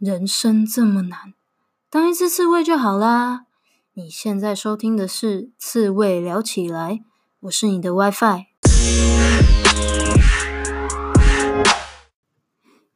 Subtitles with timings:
[0.00, 1.34] 人生这么难，
[1.90, 3.44] 当一只刺猬就好啦。
[3.92, 6.92] 你现在收听的是《刺猬聊起来》，
[7.40, 8.46] 我是你的 WiFi。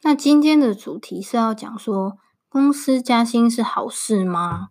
[0.00, 2.16] 那今天的主题是要讲说，
[2.48, 4.70] 公司加薪是好事吗？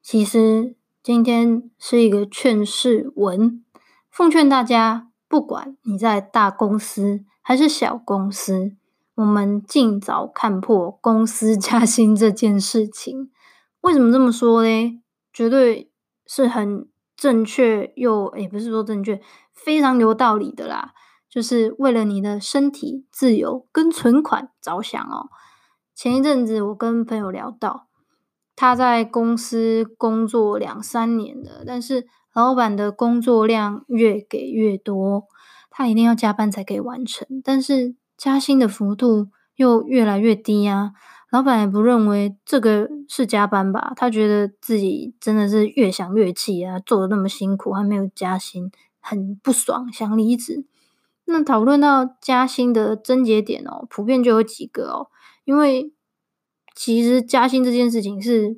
[0.00, 3.62] 其实今天是一个劝世文，
[4.08, 8.72] 奉劝大家，不管你在大公司还是小公司。
[9.16, 13.30] 我们尽早看破公司加薪这件事情。
[13.80, 15.02] 为什么这么说呢？
[15.32, 15.90] 绝对
[16.26, 19.18] 是很正确又，也不是说正确，
[19.54, 20.92] 非常有道理的啦。
[21.30, 25.30] 就是为了你的身体、自由跟存款着想哦。
[25.94, 27.88] 前一阵子我跟朋友聊到，
[28.54, 35.24] 他在公司工作两三年了，但是老板的工作量越给越多，
[35.70, 37.96] 他一定要加班才可以完成，但是。
[38.16, 40.92] 加薪的幅度又越来越低啊！
[41.30, 43.92] 老板也不认为这个是加班吧？
[43.96, 46.78] 他觉得自己真的是越想越气啊！
[46.78, 50.64] 做的那么辛苦还没有加薪，很不爽，想离职。
[51.24, 55.08] 那讨论到加薪的症结点哦，普遍就有几个哦。
[55.44, 55.92] 因为
[56.74, 58.56] 其实加薪这件事情是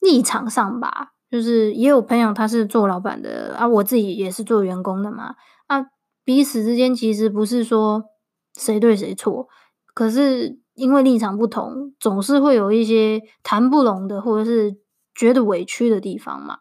[0.00, 5.34] 立场上吧，就是也有朋友他是做老板的啊，我自己也是做员工的嘛。
[5.66, 5.86] 啊，
[6.24, 8.04] 彼此之间其实不是说。
[8.54, 9.48] 谁对谁错？
[9.94, 14.76] 可是因为立场不同，总是会有一些谈不拢的，或者是
[15.12, 16.58] 觉得委屈的地方嘛。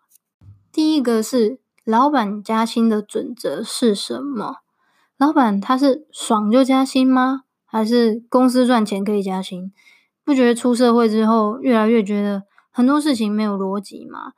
[0.72, 4.58] 第一个是老板加薪的准则是什么？
[5.18, 7.44] 老板他是爽就加薪吗？
[7.66, 9.72] 还是公司赚钱可以加薪？
[10.24, 14.34] 不觉得出社会之后，越来越觉得很多事情没有逻辑吗？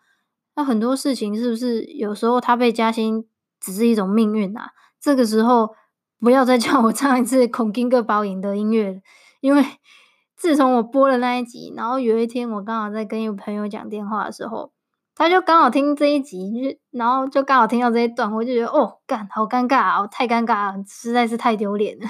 [0.55, 3.25] 那很多事情是不是有时候他被加薪
[3.61, 4.71] 只是一种命运啊？
[4.99, 5.69] 这个时候。
[6.19, 9.01] 不要再叫我唱一次《孔金个包赢》的音乐，
[9.39, 9.63] 因为
[10.35, 14.71] 自从我播了那一集，然后有一天我刚好在跟一个朋友讲电话的时候，
[15.15, 22.05] 他就刚好听这一集，然后就刚好听到这一段，我就觉得哦，干，好尴尬啊，太尴尬了，实在是太丢脸了。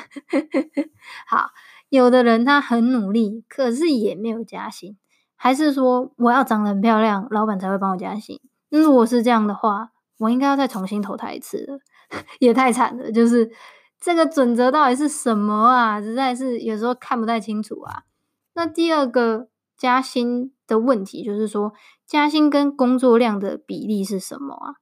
[1.27, 1.49] 好，
[1.89, 4.97] 有的人他很努力，可是也没有加薪，
[5.35, 8.39] 还是说我要长得很漂亮，老板才会帮我加薪？
[8.69, 11.79] 如果是这样的话，我应该要再重新投胎一次了，
[12.39, 13.51] 也太惨了，就是。
[13.99, 16.01] 这个准则到底是什么啊？
[16.01, 18.03] 实在是有时候看不太清楚啊。
[18.53, 21.73] 那第二个加薪的问题就是说，
[22.05, 24.75] 加薪跟工作量的比例是什么啊？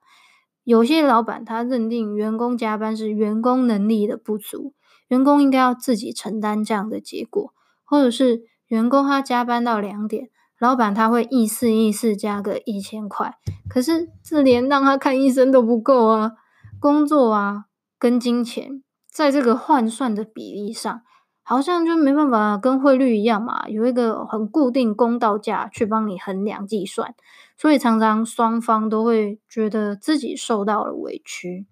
[0.63, 4.73] 有些老板他认定员工加班是员工能力的不足，
[5.07, 7.53] 员工应该要自己承担这样的结果，
[7.85, 10.29] 或者是员工他加班到两点，
[10.59, 13.37] 老板他会意思意思加个一千块，
[13.69, 16.33] 可是这连让他看医生都不够啊！
[16.79, 17.65] 工作啊，
[17.97, 18.83] 跟金钱。
[19.17, 21.01] 在这个换算的比例上，
[21.41, 27.15] 好像就没办法跟汇率一样嘛，有一个很固定公道价去帮你衡量计算，
[27.57, 31.65] 所以常常双方都会觉得自己受到了委屈。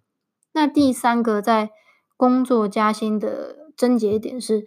[0.54, 1.70] 那第三个在
[2.18, 4.66] 工作加薪的症结点是，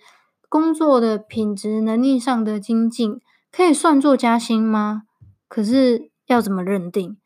[0.48, 5.02] 工作的品质能力上的精进可以算作加薪吗？
[5.48, 7.18] 可是要怎么认定？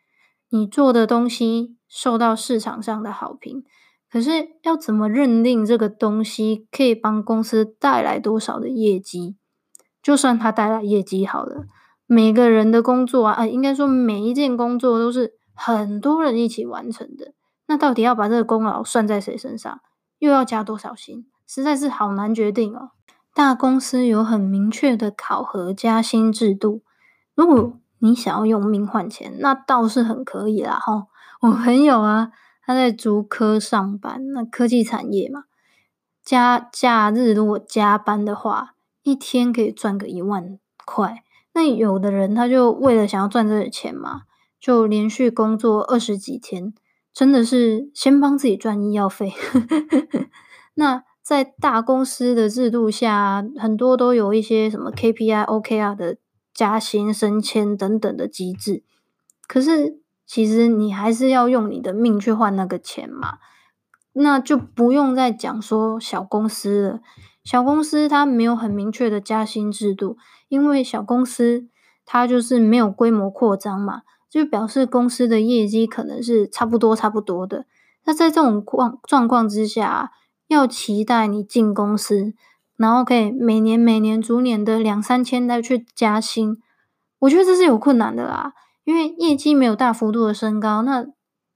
[0.49, 3.67] 你做的东西受到市场上的好评？
[4.13, 4.31] 可是
[4.63, 9.37] 要怎么认定这个东西可以帮公司带来多少的业绩？
[10.03, 11.65] 就算它带来业绩好了，
[12.07, 17.33] 每个人的工作啊，啊，应该说每一件工作都是很多人一起完成的。
[17.67, 19.81] 那到底要把这个功劳算在谁身上？
[20.19, 21.25] 又要加多少薪？
[21.47, 22.91] 实在是好难决定哦。
[23.35, 26.83] 大公司有很明确的考核加薪制度，
[27.35, 30.79] 如果你想要用命换钱，那倒是很可以啦。
[30.79, 31.07] 哈，
[31.41, 32.33] 我朋友啊。
[32.65, 35.45] 他在竹科上班，那科技产业嘛，
[36.25, 41.25] 加假日如果加班的话，一天可以赚个一万块。
[41.55, 44.23] 那有的人他就为了想要赚这个钱嘛，
[44.61, 46.73] 就连续工作二十几天，
[47.13, 49.33] 真的是先帮自己赚医药费。
[50.75, 56.17] 那在大公司的制度下，很多都有一些什么 KPI、OKR 的
[56.55, 58.85] 加薪、升迁等等的机制，
[59.49, 60.02] 可是。
[60.33, 63.37] 其实你还是要用你的命去换那个钱嘛，
[64.15, 67.01] 那就不用再讲说小公司了。
[67.45, 70.17] 小公司它没有很明确的加薪制度，
[70.49, 71.69] 因为小公司
[72.07, 77.67] 它就是没有规模扩张嘛，就表示公司的业绩可能是差不多差不多的。
[78.07, 80.13] 那在这种况状况之下，
[80.49, 82.33] 要期待你进公司，
[82.79, 86.57] 然后可以每年每年逐年的两三千再去加薪，
[87.19, 88.55] 我觉得这是有困难的啦。
[88.85, 91.07] 因为业绩没有大幅度的升高，那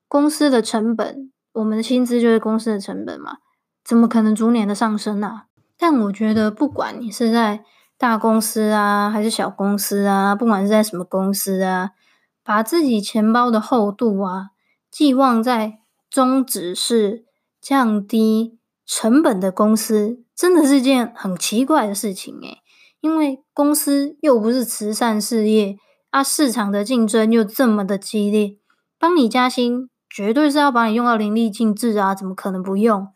[0.09, 3.39] 公司的成本，我们的薪资就是公司的成本嘛，
[3.85, 5.43] 怎么可能逐年的上升呢？
[5.79, 7.65] 但我觉得，不管你是在
[7.99, 11.91] 大公司啊，还是小公司啊，不管是在什么公司啊，
[12.45, 14.51] 把自己钱包的厚度啊，
[14.91, 17.25] 寄望在宗旨是
[17.61, 22.59] 降低成本的公司，真的是件很奇怪的事情诶，
[23.01, 25.77] 因为公司又不是慈善事业，
[26.17, 28.57] 啊，市场的竞争又这么的激烈，
[28.99, 33.09] 帮你加薪，绝对是要把你用到淋漓尽致啊，怎么可能不用？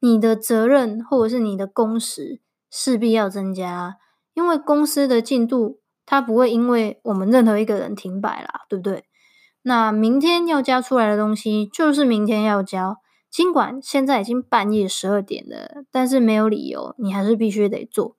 [0.00, 3.98] 你的责任或者是你的工时势必要增加。
[4.34, 9.04] 因为公司的进度，它不会因为我们任何一个人停摆啦，对不对？
[9.62, 12.96] 那明天要交出来的东西，就是明天要交。
[13.30, 18.16] 尽管现在已经半夜十二点了，但是没有理由，你还是必须得做。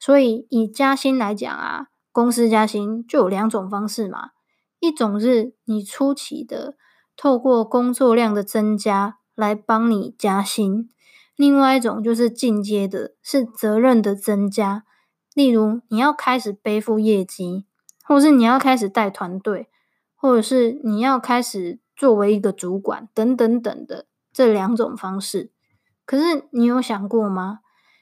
[0.00, 1.86] 所以以加薪来讲啊，
[2.16, 4.30] 公司加薪就有两种方式嘛。
[4.80, 6.74] 一种是你初期的
[7.14, 10.88] 透过工作量的增加来帮你加薪，
[11.36, 14.84] 另外一种就是进阶的，是责任的增加。
[15.34, 17.66] 例如，你要开始背负业绩，
[18.02, 19.68] 或是你要开始带团队，
[20.14, 25.50] 或者是你要开始作为一个主管，等等等的这两种方式。
[26.06, 27.58] 可是，你有想过吗？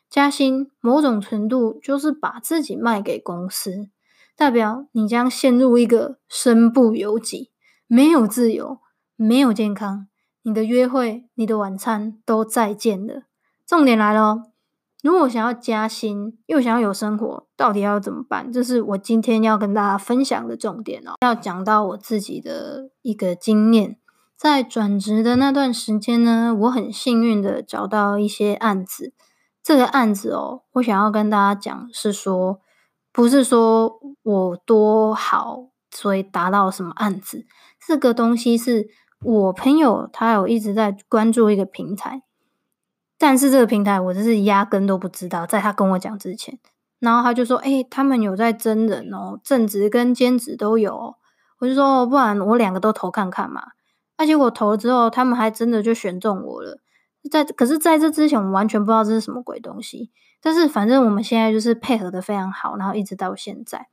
[0.08, 3.88] 加薪某种程度就是把自己卖给公司，
[4.36, 7.50] 代表你将陷入一个身不由己，
[7.86, 8.78] 没有自由，
[9.16, 10.08] 没有健康，
[10.42, 13.22] 你的约会、你的晚餐都再见了。
[13.66, 14.42] 重点来了。
[15.02, 18.50] 如果想要加薪，又想要有生活，到底要怎么办？
[18.50, 21.12] 这是我今天要跟大家分享的重点哦。
[21.20, 23.98] 要讲到我自己的一个经验，
[24.34, 29.12] 在转职的那段时间呢，我很幸运的找到一些案子。
[29.62, 32.60] 这个案子哦，我想要跟大家讲，是说
[33.14, 37.46] 不是说我多好，所以达到什么案子。
[37.86, 38.88] 这个东西是
[39.20, 42.22] 我朋友他有一直在关注一个平台。
[43.16, 46.58] 但是这个平台我真是压根都不知道，在他跟我讲之前，
[46.98, 51.14] 然后他就说：“哎、他们有在真人哦，正职跟兼职都有。”
[51.60, 53.62] 我就说：“不然我两个都投看看嘛。”
[54.18, 56.80] 而且我投了之后，他们还真的就选中我了。
[57.30, 60.10] 在可是在这之前，我完全不知道这是什么鬼东西。
[60.44, 63.88] 但是反正我们现在就是配合得非常好，然后一直到现在。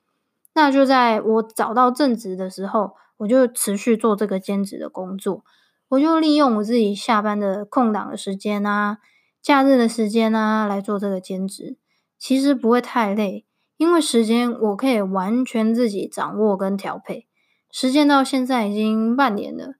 [0.53, 5.45] 那就在我找到正职的时候，我就持续做这个兼职的工作。
[5.87, 8.97] 我就利用我自己下班的空档的时间啊。
[9.41, 11.77] 假日的时间、啊，来做这个兼职，
[12.19, 13.45] 其实不会太累，
[13.77, 17.27] 因为时间我可以完全自己掌握跟调配。
[17.71, 19.75] 时间到现在已经半年了，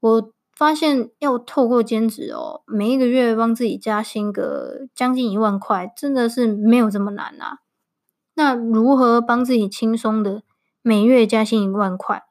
[0.00, 7.60] 我发现要透过兼职哦，每一个月帮自己加薪个将近一万块，真的是没有这么难啊。
[8.34, 10.42] 那如何帮自己轻松的
[10.82, 12.24] 每月加薪一万块，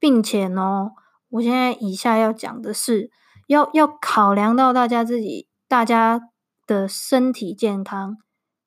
[0.00, 0.90] 并且呢，
[1.28, 3.12] 我现在以下要讲的是，
[3.46, 5.46] 要要考量到大家自己。
[5.68, 6.30] 大家
[6.66, 8.18] 的身体健康、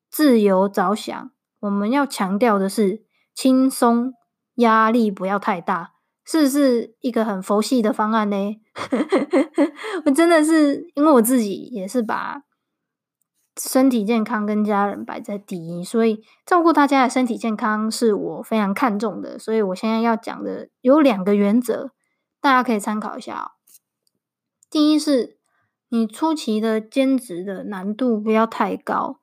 [0.09, 1.31] 自由着想，
[1.61, 4.13] 我们要强调的是轻松，
[4.55, 5.91] 压力不要太大，
[6.29, 8.61] 是是一个很佛系的方案呢？
[10.05, 12.43] 我真的是因为我自己也是把
[13.59, 19.39] 身体健康跟家人摆在第一，所以照顾大家的身体健康是我非常看重的。
[19.39, 21.91] 所以我现在要讲的有两个原则，
[22.39, 23.45] 大家可以参考一下哦。
[24.69, 25.39] 第一是。
[25.91, 29.19] 你初期的兼职的难度不要太高，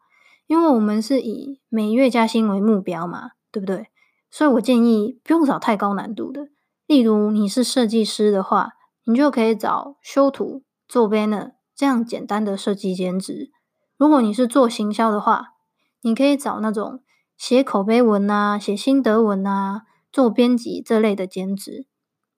[0.49, 3.87] 因为我们是以每月加薪为目标嘛，对不对？
[4.32, 6.49] 所以我建议不用找太高难度的。
[6.87, 8.73] 例如你是设计师的话，
[9.05, 13.50] 你就可以找修图、做 banner 这样简单的设计兼职。
[13.97, 15.55] 如果你是做行销的话，
[16.02, 17.00] 你可以找那种
[17.37, 21.87] 写口碑文啊、写心得文啊、做编辑这类的兼职。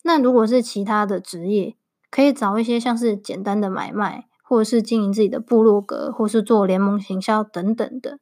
[0.03, 1.77] 那如果是其他的职业，
[2.11, 8.19] 可以找一些像是简单的买卖，或者是经营自己的部落格，或是做联盟行销等等的。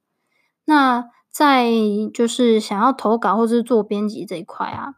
[0.64, 1.71] 那在
[2.12, 4.95] 就是想要投稿或是做编辑这一块啊，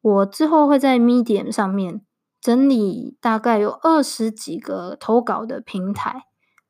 [0.00, 2.02] 我之后会在 Medium 上面
[2.40, 6.24] 整理大概有二十几个投稿的平台，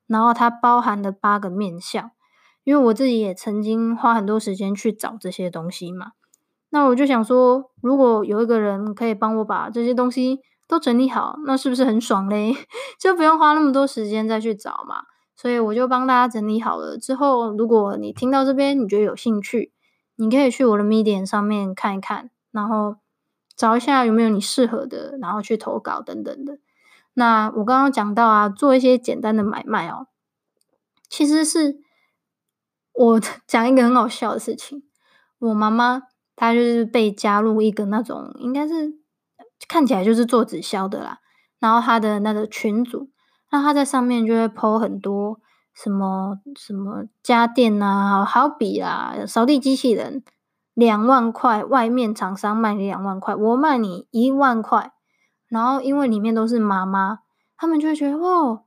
[0.07, 2.11] 然后它包含了八个面向，
[2.63, 6.13] 因为我自己也曾经花很多时间去找这些东西嘛。
[6.69, 10.41] 那我就想说，如果有一个人可以帮我把这些东西。
[10.69, 12.55] 都整理好，那是不是很爽嘞？
[13.01, 14.97] 就不用花那么多时间再去找嘛。
[15.35, 16.95] 所以我就帮大家整理好了。
[16.95, 19.73] 之后，如果你听到这边，你觉得有兴趣，
[20.17, 22.97] 你可以去我的 Medium 上面看一看，然后
[23.59, 26.57] 找一下有没有你适合的，然后去投稿等等的。
[27.13, 30.07] 那我刚刚讲到啊，做一些简单的买卖哦，
[31.09, 31.79] 其实是
[32.93, 34.83] 我 讲一个很好笑的事情。
[35.39, 36.03] 我妈妈
[36.37, 38.97] 她就是被加入一个那种，应该是。
[39.67, 41.19] 看起来就是做直销的啦，
[41.59, 43.09] 然后她的那个群组，
[43.51, 45.37] 那她在上面就会 po 很多
[45.73, 50.23] 什么什么家电啊，好比啊，扫地机器人
[50.79, 54.93] 两万块，外面厂商卖你两万块，我卖你一万块，
[55.49, 57.19] 然后因为里面都是妈妈，
[57.57, 58.63] 他们就会觉得哦，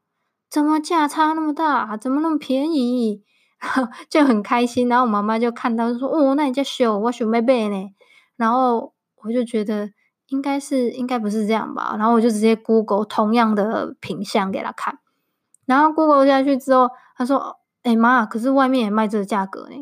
[0.51, 3.25] 怎么价差那么大，怎么那么便宜，
[4.11, 4.89] 就很开心。
[4.89, 7.95] 然后我妈妈就看到就说哦，那你在秀，我想买买呢。
[8.37, 8.93] 然后
[9.23, 9.91] 我就觉得
[10.27, 14.99] 应该是应该不是这样吧，然后我就直接 Google 同样的品相给他看。
[15.65, 19.77] 然后 Google 下去之后，他说：“哎妈，可是外面也卖这个价格呢。”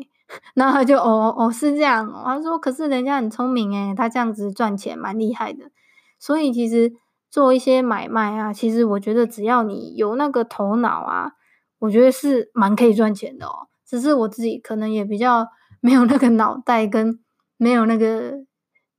[0.53, 5.71] 然后他就：“哦哦，是这样。”他说：“可是人家很聪明诶，他这样子赚钱蛮厉害的。”
[6.19, 6.93] 所以其实
[7.29, 11.31] 做一些买卖啊，其实我觉得只要你有那个头脑啊，
[11.79, 13.67] 我觉得是蛮可以赚钱的哦。
[13.85, 15.47] 只是我自己可能也比较
[15.81, 17.19] 没有那个脑袋，跟
[17.57, 18.45] 没有那个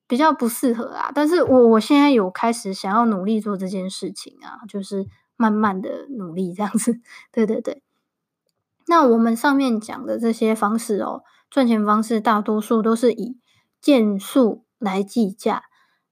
[0.07, 1.11] 比较不适合啊。
[1.15, 5.07] 但是我我现在有开始想要努力做这件事情啊，就是。
[5.35, 7.01] 慢慢的努力，这样子，
[7.33, 7.83] 对 对对。
[8.93, 13.39] 那我们上面讲的这些方式哦，赚钱方式大多数都是以
[13.81, 15.63] 件数来计价，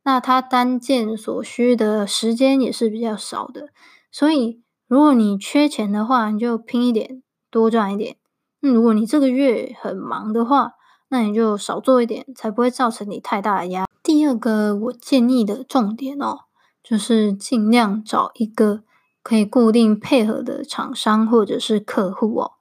[0.02, 3.68] 那它单件所需的时间也是比较少的。
[4.10, 8.16] 所以，如果你缺钱的话，你就拼一点，多赚一点。
[8.60, 10.72] 那如果你这个月很忙的话，
[11.10, 13.90] 那你就少做一点，才不会造成你太大的压力。
[14.02, 16.38] 第二个我建议的重点哦，
[16.82, 18.84] 就是尽量找一个。
[19.22, 22.52] 可以固定配合的厂商或者是客户哦，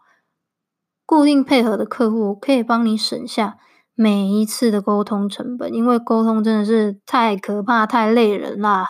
[1.10, 3.58] 固定配合的客户可以帮你省下
[3.96, 8.86] 每一次的沟通成本，因为沟通真的是太可怕、太累人啦。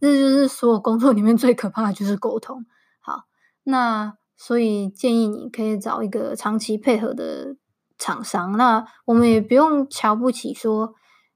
[0.00, 2.64] 这就是所有工作里面最可怕的就是沟通。
[3.02, 3.24] 好，
[3.62, 7.56] 那所以建议你可以找一个长期配合的
[7.98, 8.56] 厂商。
[8.56, 10.94] 那我们也不用瞧不起说，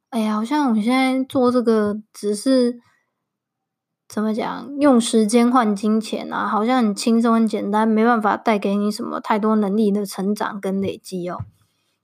[0.08, 2.80] 哎呀，好像我现在做这个只是。
[4.14, 4.76] 怎么讲？
[4.78, 11.40] 用时间换金钱啊，好像很轻松、很简单，没办法带给你什么太多能力的成长跟累积哦。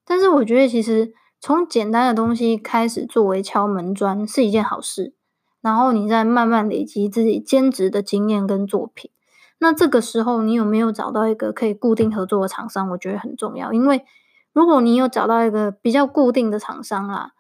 [0.04, 5.14] 但是我觉得，其实从简单的东西开始作为敲门砖是一件好事，
[5.60, 9.12] 然后你再慢慢累积自己兼职的经验跟作品。
[9.60, 12.90] 那这个时候，你有没有找到一个可以固定合作的厂商？
[12.90, 14.04] 我觉得很重要，因为
[14.52, 17.30] 如果你有找到一个比较固定的厂商啊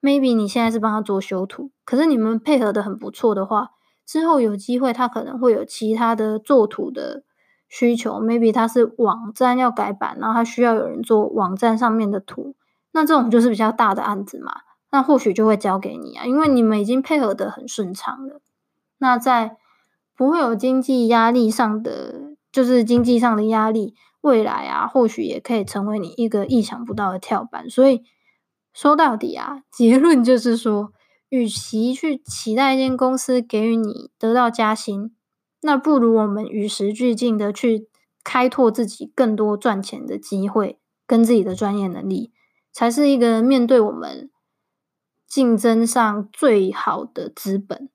[0.00, 3.70] ，maybe 你现在是帮他做修图，可是你们配合的很不错的话。
[4.10, 7.22] 之后有机会，他可能会有其他的作图的
[7.68, 12.56] 需求，maybe 他是网站要改版，然后他需要有人做网站上面的图，
[12.90, 14.52] 那这种就是比较大的案子嘛，
[14.90, 18.40] 那或许就会交给你啊，因为你们已经配合的很顺畅了。
[18.98, 19.56] 那在
[20.16, 27.70] 不会有经济压力上的，就是经济上的压力，未来啊，或许也可以成为你一个意想不到的跳板。
[27.70, 28.02] 所以
[28.72, 30.92] 说到底啊，结论就是说。
[31.30, 35.14] 与其去期待一间公司给予你得到加薪，
[35.60, 37.88] 那不如我们与时俱进的去
[38.24, 42.32] 开拓自己更多赚钱的机会，跟自己的专业能力，
[42.72, 44.28] 才是一个面对我们
[45.28, 47.88] 竞争上最好的资本。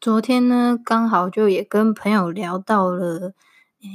[0.00, 3.34] 昨天呢，刚好就也跟朋友聊到了。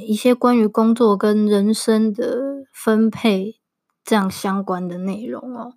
[0.08, 3.60] 一些关于工作跟人生的分配
[4.04, 5.74] 这样相关的内容哦，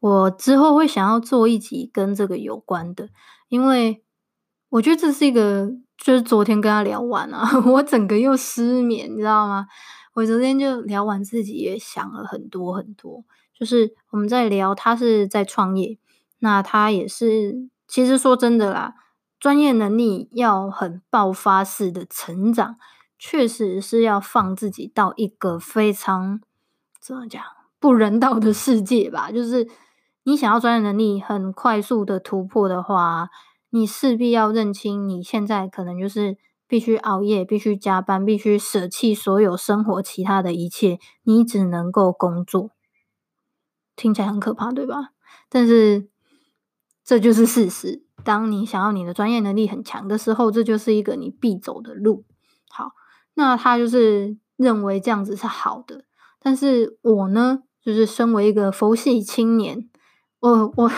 [0.00, 3.08] 我之后会想要做一集跟这个有关的，
[3.48, 4.02] 因为
[4.70, 9.66] 我觉得这是一个，就是昨天跟他聊完啊， 我整个又失眠，你知道吗？
[10.14, 13.24] 我昨天就聊完，自己也想了很多很多，
[13.58, 15.98] 就是我们在聊，他是在创业，
[16.40, 18.94] 那他也是，其实说真的啦，
[19.38, 22.76] 专业能力要很爆发式的成长。
[23.18, 26.40] 确实是要放自己到一个非常
[27.00, 27.42] 怎么讲
[27.80, 29.30] 不人道的世界吧。
[29.32, 29.68] 就是
[30.22, 33.30] 你想要专业能力很快速的突破的话，
[33.70, 42.70] 你势必要认清你现在可能就是必须熬夜、必须加班、必须舍弃所有生活其他的一切，你只能够工作。
[43.96, 45.10] 听起来很可怕，对吧？
[45.48, 46.08] 但是
[47.02, 48.04] 这就是事实。
[48.22, 52.24] 当你想要你的专业能力很强的时候，这就是一个你必走的路。
[53.38, 56.02] 那他就是认为这样子是好的，
[56.40, 59.88] 但是我呢，就是身为一个佛系青年，
[60.40, 60.90] 我我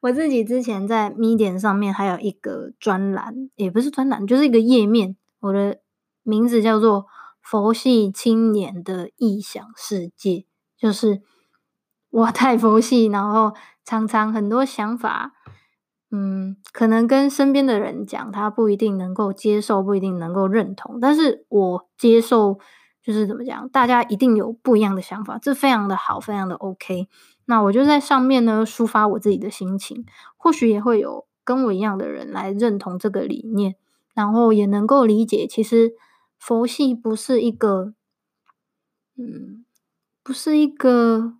[0.00, 5.78] 我自己之前在 Medium 上面还有一个专栏，也不是专栏，就是一个页面，我的
[6.24, 7.06] 名字叫做
[7.40, 10.44] “佛系青年的异想世界”，
[10.76, 11.22] 就是
[12.10, 15.34] 我太佛系，然后常常很多想法。
[16.18, 20.98] 嗯，可能跟身边的人讲，他不一定能够接受，不一定能够认同。
[20.98, 22.58] 但是我接受，
[23.02, 27.06] 就是怎么讲，大家一定有不一样的想法，这非常的好，非常的 OK。
[27.44, 30.06] 那我就在上面呢抒发我自己的心情，
[30.38, 33.74] 或许也会有跟我一样的人来认同这个理念，
[34.14, 35.92] 然后也能够理解，其实
[36.38, 37.92] 佛系不是一个，
[39.18, 39.66] 嗯，
[40.24, 41.34] 不是一个，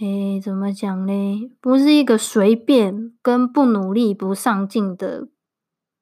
[0.00, 1.50] 诶，怎么讲呢？
[1.60, 5.28] 不是一个随便跟不努力、不上进的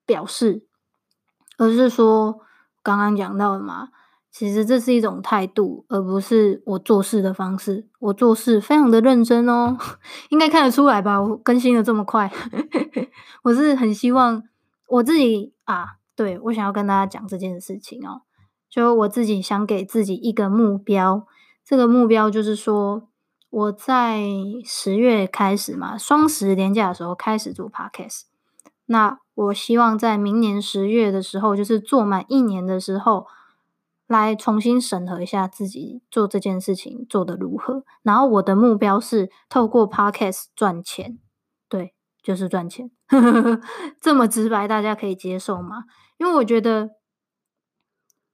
[0.07, 0.67] 表示，
[1.59, 2.41] 而是说
[2.83, 3.89] 刚刚讲到的嘛。
[4.31, 7.87] 其实这是一种态度，而不是我做事的方式。
[7.99, 9.77] 我做事非常的认真哦，
[10.31, 11.21] 应该看得出来吧？
[11.21, 12.33] 我更新的这么快，
[13.45, 14.43] 我是很希望
[14.89, 18.23] 我自己啊，对，我想要跟大家讲这件事情哦，
[18.71, 21.27] 就我自己想给自己一个目标，
[21.63, 23.11] 这个目标就是说
[23.53, 24.23] 我在
[24.65, 28.23] 十月开始嘛，双十连假的时候开始做 Podcast，
[28.87, 33.27] 那我希望在明年十月的时候，就是做满一年的时候。
[34.09, 41.19] 来重新审核一下自己做这件事情做得如何，然后我的目标是透过 Podcast 赚钱，
[41.67, 42.91] 对，就是赚钱，
[44.03, 45.85] 这么直白，大家可以接受吗？
[46.19, 46.91] 因为我觉得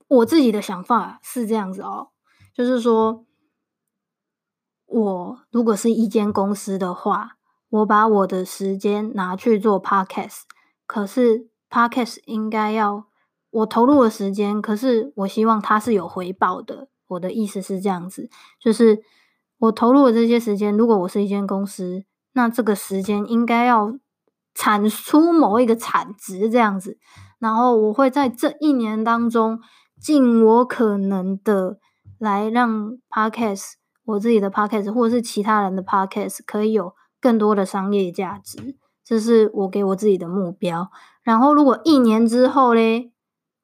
[0.09, 2.09] 我自己的想法是这样子哦，
[2.53, 3.25] 就是说，
[4.89, 7.37] 我如果是一间公司的话，
[7.71, 10.41] 我把我的时间拿去做 Podcast，
[10.87, 13.07] 可是 Podcast 应该要。
[13.51, 16.89] 我投入的时间，可是我希望它是有回报的。
[17.07, 18.29] 我的意思是这样子，
[18.61, 19.03] 就是
[19.57, 22.05] 我投入的这些时间，如果我是一间公司，
[22.35, 23.99] 那这个时间应该要
[24.55, 26.99] 产出某一个产值这样子。
[27.39, 29.59] 然后我会在这一年当中，
[29.99, 31.79] 尽我可能的
[32.19, 33.73] 来让 Podcast，
[34.09, 38.75] 我自己的 Podcast 或者是其他人的 Podcast 可以有更多的商业价值，
[39.05, 40.91] 这是我给我自己的目标。
[41.23, 43.13] 然后如果一年之后嘞，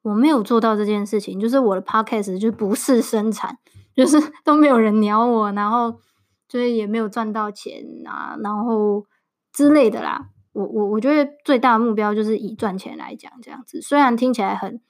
[0.02, 3.56] 我没有做到这件事情，就是我的 podcast 就不是生产，
[3.94, 5.98] 就是 都没有人鸟我，然后
[6.46, 9.06] 就是也没有赚到钱啊，然后
[9.50, 10.28] 之类的啦。
[10.52, 14.80] 我我我觉得最大的目标就是以赚钱来讲，这样子虽然听起来很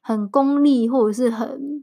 [0.00, 1.82] 很功利，或者是很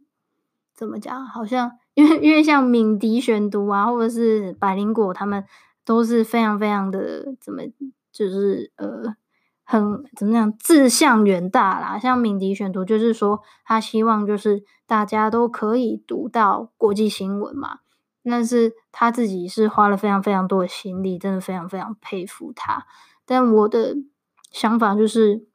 [0.74, 5.44] 怎么讲，好像因为因为像敏迪选读啊，或者是百灵果，他们
[5.86, 7.64] 都是非常非常的怎么
[8.12, 9.16] 就是呃。
[9.64, 11.98] 很怎么样，志向远大啦。
[11.98, 17.78] 像敏迪选读，就是说他希望就是大家都可以读到国际新闻嘛。
[18.22, 22.86] 但是他自己是花了非常非常多的心力，真的非常非常佩服他。
[23.26, 23.96] 但我的
[24.52, 25.46] 想法就是，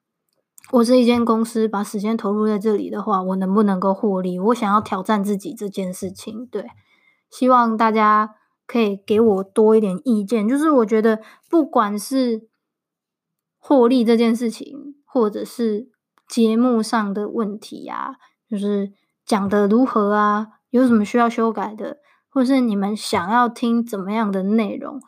[0.73, 4.39] 我是一间公司，把时间投入在这里的话，我能不能够获利？
[4.39, 6.45] 我想要挑战自己这件事情。
[6.47, 6.67] 对，
[7.31, 8.35] 希望大家
[8.67, 10.49] 可以给我多一点意见。
[10.49, 12.49] 就是我觉得，不管是
[13.59, 15.89] 获利这件事情，或者是
[16.29, 18.15] 节目上的问题呀、啊，
[18.51, 18.93] 就是
[19.25, 21.99] 讲得如何啊，有什么需要修改的，
[22.29, 25.01] 或是你们想要听怎么样的内容，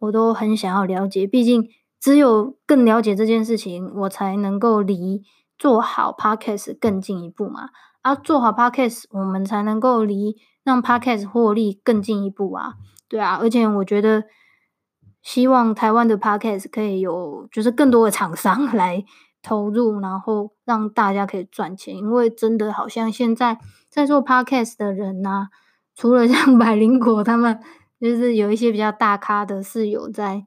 [0.00, 1.26] 我都很想要了解。
[1.26, 1.66] 毕竟
[2.00, 5.22] 只有更了解这件事情，我才能够离
[5.58, 7.70] 做好 Podcast 更进一步嘛。
[8.02, 12.74] 啊，做好 Podcast，我们才能够离让 Podcast 获利更进一步啊。
[13.08, 14.24] 对啊，而且我觉得。
[15.22, 19.04] 希望台湾的 Podcast 可以有，就是更多的厂商 来
[19.42, 21.96] 投入，然后让大家可以赚钱。
[21.96, 23.58] 因为真的好像现在
[23.90, 25.48] 在做 Podcast 的人呐、
[25.96, 27.58] 除了像 百灵果他们，
[28.00, 30.46] 就是有一些比较大咖的，是有在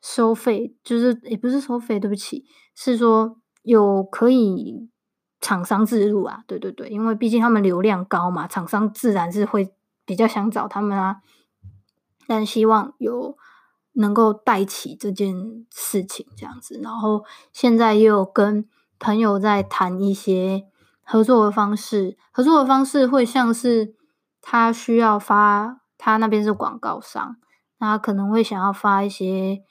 [0.00, 4.88] 收费，就是也不是收费，对不起，是说有可以
[5.40, 9.72] 厂商自入啊，对对对，因为毕竟他们流量高嘛，厂商自然是会
[10.04, 11.22] 比较想找他们啊。
[12.26, 13.36] 但希望有。
[13.94, 18.66] 能够带起这件事情这样子，然后现在也有跟
[19.00, 20.62] 朋友在谈一些
[21.02, 23.96] 合作的方式，合作的方式会像是
[24.40, 27.36] 他需要发，他那边是广告商，
[27.78, 29.64] 那他可能会想要发一些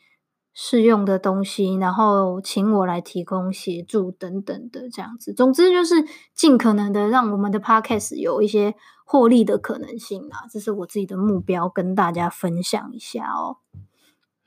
[0.53, 5.33] 试用的东西，然后请我来提供协助等等的这样子。
[5.33, 5.95] 总之就是
[6.33, 13.57] 尽可能的让我们的 Podcast 有一些获利的可能性啊，这是我自己的目标，跟大家分享一下哦。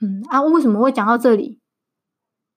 [0.01, 1.61] 嗯啊，为什么会讲到这里？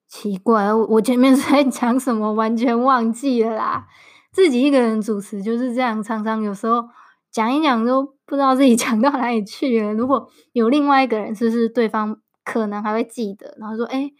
[0.07, 3.87] 奇怪，我前面是 在讲什么，完全忘记了啦。
[4.31, 6.83] 自己一个人主持就是这样，常常有时候
[7.31, 9.93] 讲一讲都不知道自己讲到哪里去了。
[9.93, 14.13] 如果有另外一个人，是不是对方可能还会记得，然后说：“诶，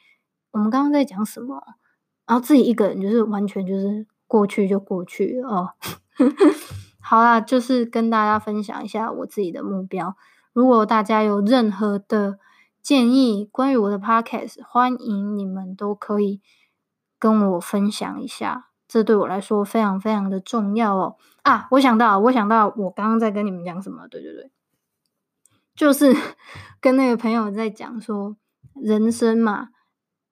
[0.51, 1.63] 我们刚刚在讲什么？”
[2.27, 5.69] 然后自己一个人就是完全就是过去就过去了哦。
[6.99, 10.15] 好啦，就是跟大家分享一下我自己的目标。
[10.53, 12.39] 如果大家有任何的，
[12.81, 16.41] 建议关于我的 podcast，欢迎你们都可以
[17.19, 21.15] 跟我分享一下，这对我来说非常非常的重要哦。
[21.43, 24.07] 啊，我想到，我想到，我刚刚在跟你们讲什么？
[24.07, 24.51] 对对对，
[25.75, 26.15] 就是
[26.79, 28.37] 跟那个朋友在讲说，
[28.81, 29.69] 人生嘛，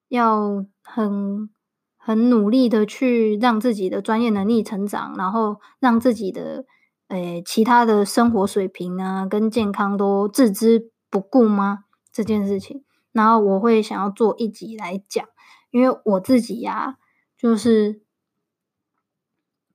[0.08, 1.49] 要很
[1.97, 6.65] 很努力的去让自己的专业能力成长，然后让自己的
[7.10, 11.86] 诶、其他的生活水平啊跟健康都置之不顾吗？
[12.12, 15.27] 这件事情，然后我会想要做一集来讲，
[15.71, 16.97] 因为我自己呀、
[17.38, 18.01] 就是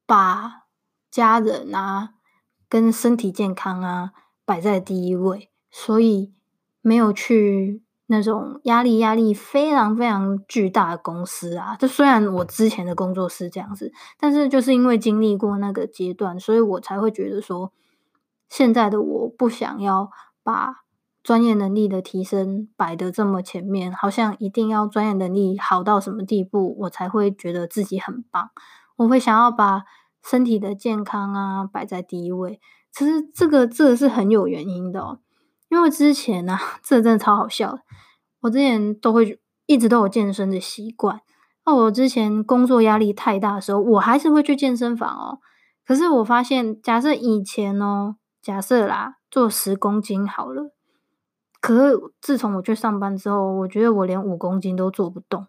[0.07, 0.67] 把
[1.11, 2.15] 家人啊
[2.69, 4.13] 跟身体健康啊
[4.45, 5.48] 摆在第一位。
[5.71, 6.33] 所以
[6.81, 11.77] 没有去那种压力压力非常非常巨大的公司啊。
[11.77, 17.73] 就虽然我之前的工作是这样子，但是就是因为经历过那个阶段，所以我才会觉得说，
[18.49, 20.11] 现在的我不想要
[20.43, 20.85] 把
[21.23, 28.51] 专业能力的提升摆得这么前面，好像一定要专业能力好到什么地步，我才会觉得自己很棒。
[28.97, 29.83] 我会想要把
[30.25, 32.59] 身体的健康啊摆在第一位。
[32.91, 35.19] 其实这个这个是很有原因的哦。
[35.69, 37.79] 因为之前呢、啊， 这真的超好笑。
[38.41, 41.21] 我之前都会一直都有健身的习惯。
[41.67, 45.39] 那我之前工作压力太大的时候，我还是会去健身房哦。
[45.85, 50.73] 可是我发现，假设以前哦，假设啦，做十公斤好了。
[51.61, 55.47] 可是自从我去上班之后，我觉得我连五公斤都做不动。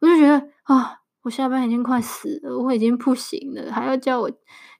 [0.00, 4.30] 我就觉得啊，我下班已经快死了，我已经不行了，还要叫我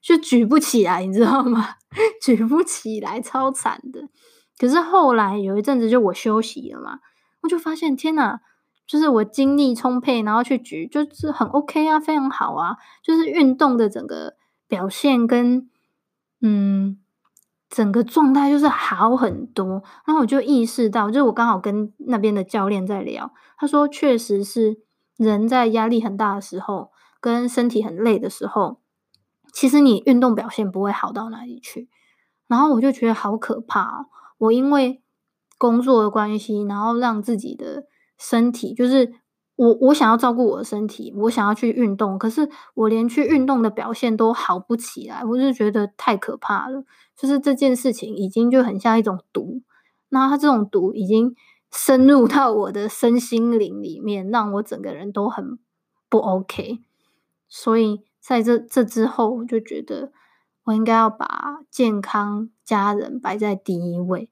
[0.01, 1.65] 就举不起来，你知道吗？
[2.21, 4.09] 举不起来，超惨的。
[4.63, 6.99] 可是后来有一阵子，就我休息了嘛，
[7.41, 8.39] 我就发现天呐，
[8.87, 14.37] 就是我精力充沛，然后去举，就是很 OK 啊，非常好啊，就是运动的整个
[14.69, 15.69] 表现跟
[16.39, 16.97] 嗯
[17.69, 19.83] 整个状态就是好很多。
[20.05, 24.77] 然后我就意识到，就是我刚好跟那边的教练在聊，他说确实是
[25.17, 28.79] 人在压力很大的时候，跟身体很累的时候，
[29.51, 31.89] 其实你运动表现不会好到哪里去。
[32.47, 34.05] 然后我就觉得好可怕哦。
[34.37, 35.01] 我因为
[35.57, 37.85] 工作的关系，然后让自己的
[38.17, 39.13] 身体，就是
[39.55, 46.83] 我我想要照顾我的身体，我想要去运动，可是我连去运动的表现都好不起来，我就觉得太可怕了。
[47.15, 49.61] 就是这件事情已经就很像一种毒，
[50.09, 51.35] 那它这种毒已经
[51.71, 55.59] 深入到我的身心灵里面，让我整个人都很
[56.09, 56.79] 不 OK。
[57.47, 60.11] 所以在这这之后，我就觉得
[60.65, 64.29] 我应该要把健康、家人摆在第一位。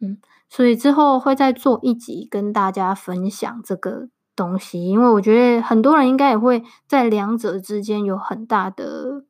[0.00, 0.18] 嗯，
[0.48, 9.24] 所以之后会再做一集跟大家分享这个东西，因为我觉得很多人应该也会在两者之间有很大的、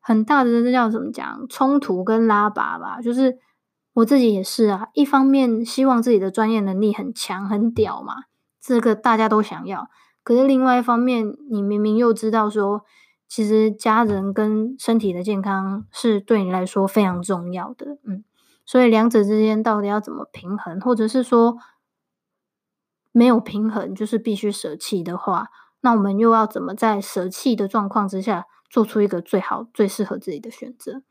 [0.00, 3.00] 很大的这叫怎么讲冲突跟拉拔吧。
[3.02, 3.38] 就是
[3.92, 8.14] 我自己也是啊，一方面希望自己的专业能力很强很屌嘛，
[8.60, 9.90] 这个大家都想要。
[10.22, 12.84] 可是另外一方面，你明明又知道说，
[13.30, 18.24] 其实家人跟身体的健康是对你来说非常重要的，嗯。
[18.66, 21.56] 所以两者之间到底要怎么平衡，或者是说
[23.12, 25.48] 没有平衡，就是必须舍弃的话，
[25.80, 31.02] 那我们又要怎么在舍弃的状况之下，做出一个最好、最适合自己的选择？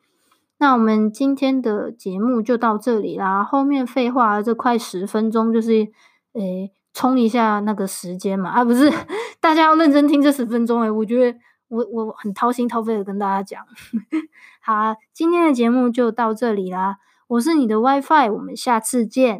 [0.57, 3.45] 那我们今天的节目就到这里啦。
[3.45, 5.87] 后面废话这快十分钟，就是
[6.33, 8.91] 诶冲一下那个时间嘛，啊不是，
[9.39, 11.37] 大家要认真听这十分钟诶，我觉得
[11.69, 13.65] 我我很掏心掏肺的跟大家讲。
[14.61, 16.97] 好啊，今天的节目就到这里啦。
[17.27, 19.37] 我是你的 WiFi，我们下次见。